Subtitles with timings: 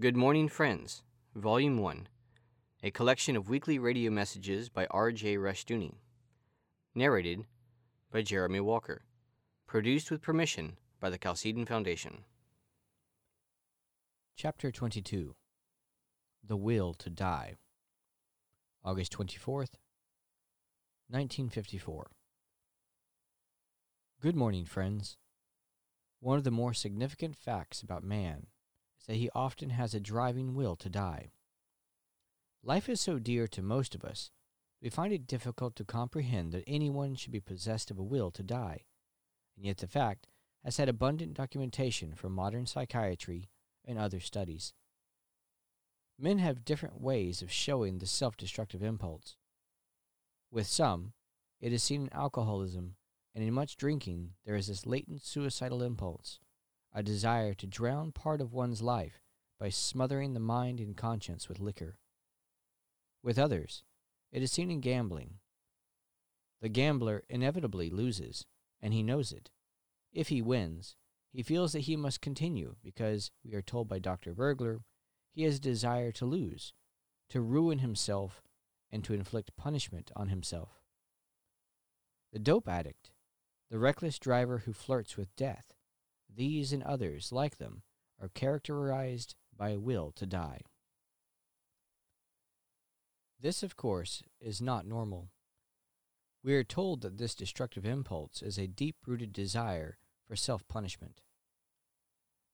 [0.00, 1.02] Good Morning Friends,
[1.36, 2.08] Volume 1,
[2.82, 5.36] a collection of weekly radio messages by R.J.
[5.36, 5.96] Rushdoony.
[6.94, 7.44] Narrated
[8.10, 9.04] by Jeremy Walker.
[9.66, 12.24] Produced with permission by the Chalcedon Foundation.
[14.34, 15.34] Chapter 22
[16.42, 17.56] The Will to Die.
[18.82, 19.76] August 24th,
[21.10, 22.10] 1954.
[24.22, 25.18] Good morning, friends.
[26.18, 28.46] One of the more significant facts about man
[29.06, 31.30] that he often has a driving will to die.
[32.62, 34.30] Life is so dear to most of us,
[34.80, 38.42] we find it difficult to comprehend that anyone should be possessed of a will to
[38.42, 38.84] die,
[39.56, 40.28] and yet the fact
[40.64, 43.48] has had abundant documentation from modern psychiatry
[43.84, 44.74] and other studies.
[46.18, 49.36] Men have different ways of showing the self destructive impulse.
[50.50, 51.14] With some,
[51.60, 52.96] it is seen in alcoholism,
[53.34, 56.38] and in much drinking, there is this latent suicidal impulse
[56.94, 59.22] a desire to drown part of one's life
[59.58, 61.98] by smothering the mind and conscience with liquor.
[63.22, 63.84] With others,
[64.30, 65.38] it is seen in gambling.
[66.60, 68.46] The gambler inevitably loses,
[68.80, 69.50] and he knows it.
[70.12, 70.96] If he wins,
[71.32, 74.34] he feels that he must continue because, we are told by Dr.
[74.34, 74.80] Bergler,
[75.32, 76.74] he has a desire to lose,
[77.30, 78.42] to ruin himself,
[78.90, 80.82] and to inflict punishment on himself.
[82.32, 83.12] The dope addict,
[83.70, 85.72] the reckless driver who flirts with death,
[86.36, 87.82] these and others like them
[88.20, 90.62] are characterized by a will to die.
[93.40, 95.28] This, of course, is not normal.
[96.44, 101.20] We are told that this destructive impulse is a deep rooted desire for self punishment.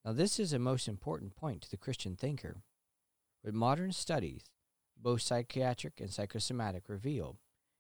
[0.05, 2.63] Now, this is a most important point to the Christian thinker.
[3.43, 4.45] What modern studies,
[4.97, 7.39] both psychiatric and psychosomatic, reveal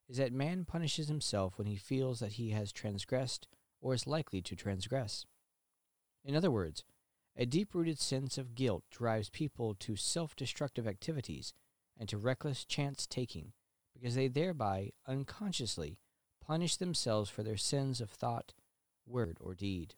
[0.09, 3.49] is that man punishes himself when he feels that he has transgressed
[3.81, 5.25] or is likely to transgress.
[6.29, 6.84] In other words,
[7.39, 11.55] a deep rooted sense of guilt drives people to self destructive activities
[11.98, 13.55] and to reckless chance taking
[13.95, 15.97] because they thereby unconsciously
[16.45, 18.52] punish themselves for their sins of thought,
[19.07, 19.95] word, or deed.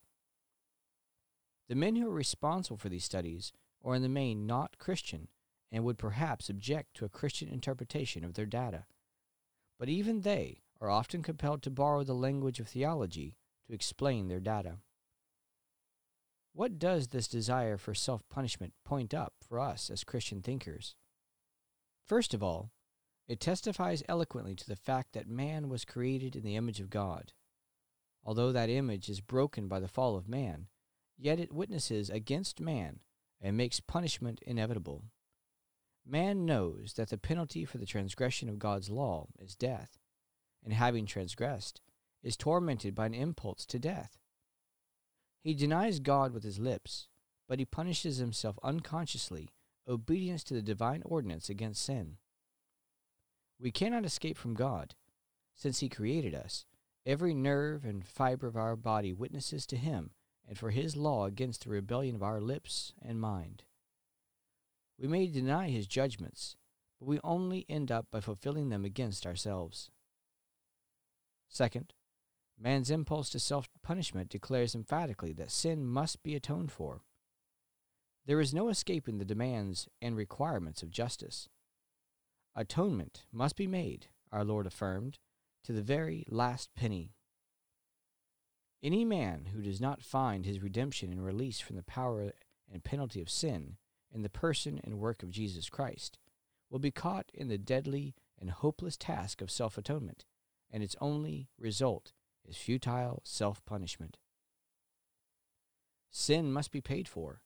[1.68, 3.52] The men who are responsible for these studies
[3.84, 5.26] are in the main not Christian
[5.72, 8.84] and would perhaps object to a Christian interpretation of their data.
[9.80, 13.34] But even they are often compelled to borrow the language of theology
[13.66, 14.76] to explain their data.
[16.52, 20.96] What does this desire for self punishment point up for us as Christian thinkers?
[22.06, 22.72] First of all,
[23.28, 27.32] it testifies eloquently to the fact that man was created in the image of God.
[28.24, 30.66] Although that image is broken by the fall of man,
[31.16, 33.00] yet it witnesses against man
[33.40, 35.04] and makes punishment inevitable.
[36.04, 39.98] Man knows that the penalty for the transgression of God's law is death,
[40.64, 41.80] and having transgressed,
[42.22, 44.19] is tormented by an impulse to death.
[45.42, 47.08] He denies God with his lips,
[47.48, 49.50] but he punishes himself unconsciously,
[49.88, 52.18] obedience to the divine ordinance against sin.
[53.58, 54.94] We cannot escape from God.
[55.54, 56.64] Since he created us,
[57.04, 60.10] every nerve and fiber of our body witnesses to him
[60.48, 63.64] and for his law against the rebellion of our lips and mind.
[64.98, 66.56] We may deny his judgments,
[66.98, 69.90] but we only end up by fulfilling them against ourselves.
[71.48, 71.94] Second,
[72.62, 77.00] Man's impulse to self punishment declares emphatically that sin must be atoned for.
[78.26, 81.48] There is no escaping the demands and requirements of justice.
[82.54, 85.18] Atonement must be made, our Lord affirmed,
[85.64, 87.14] to the very last penny.
[88.82, 92.32] Any man who does not find his redemption and release from the power
[92.70, 93.78] and penalty of sin
[94.12, 96.18] in the person and work of Jesus Christ
[96.68, 100.26] will be caught in the deadly and hopeless task of self atonement,
[100.70, 102.12] and its only result
[102.48, 104.18] is futile self punishment.
[106.10, 107.42] Sin must be paid for,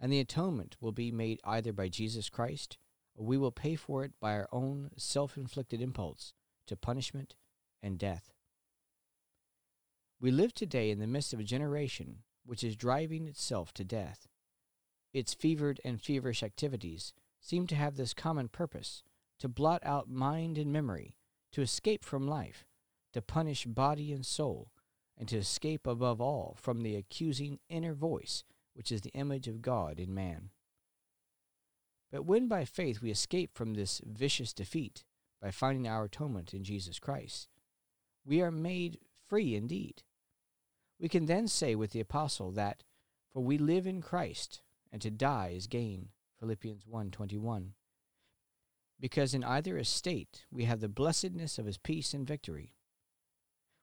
[0.00, 2.78] and the atonement will be made either by Jesus Christ
[3.16, 6.32] or we will pay for it by our own self inflicted impulse
[6.66, 7.34] to punishment
[7.82, 8.32] and death.
[10.20, 14.26] We live today in the midst of a generation which is driving itself to death.
[15.12, 19.02] Its fevered and feverish activities seem to have this common purpose
[19.38, 21.16] to blot out mind and memory,
[21.52, 22.66] to escape from life,
[23.12, 24.70] to punish body and soul,
[25.16, 29.62] and to escape above all from the accusing inner voice which is the image of
[29.62, 30.50] God in man.
[32.10, 35.04] But when by faith we escape from this vicious defeat
[35.40, 37.48] by finding our atonement in Jesus Christ,
[38.24, 38.98] we are made
[39.28, 40.02] free indeed.
[40.98, 42.82] We can then say with the apostle that
[43.32, 44.62] for we live in Christ
[44.92, 46.08] and to die is gain
[46.38, 47.74] Philippians 1:21
[48.98, 52.74] because in either estate we have the blessedness of his peace and victory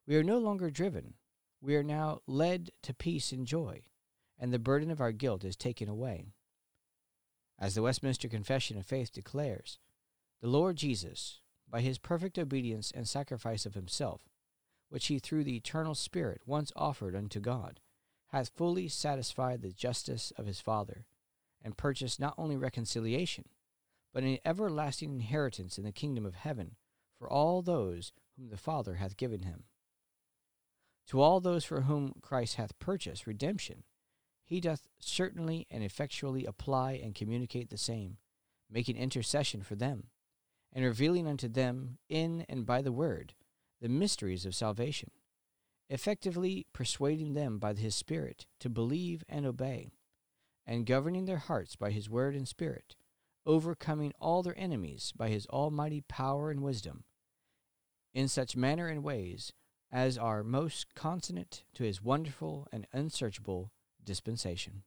[0.08, 1.16] we are no longer driven.
[1.62, 3.84] We are now led to peace and joy,
[4.40, 6.34] and the burden of our guilt is taken away.
[7.60, 9.80] As the Westminster Confession of Faith declares,
[10.40, 14.22] the Lord Jesus, by his perfect obedience and sacrifice of himself,
[14.90, 17.82] which he through the eternal Spirit once offered unto God,
[18.28, 21.06] hath fully satisfied the justice of his Father,
[21.62, 23.46] and purchased not only reconciliation,
[24.14, 26.76] but an everlasting inheritance in the kingdom of heaven
[27.18, 29.64] for all those whom the Father hath given him.
[31.08, 33.84] To all those for whom Christ hath purchased redemption,
[34.44, 38.18] he doth certainly and effectually apply and communicate the same,
[38.70, 40.08] making intercession for them,
[40.74, 43.34] and revealing unto them in and by the word
[43.80, 45.12] the mysteries of salvation,
[45.90, 49.92] effectively persuading them by his Spirit to believe and obey,
[50.66, 52.96] and governing their hearts by his word and Spirit,
[53.46, 57.06] overcoming all their enemies by his almighty power and wisdom,
[58.14, 59.54] in such manner and ways
[59.92, 63.72] as are most consonant to his wonderful and unsearchable
[64.04, 64.84] dispensation.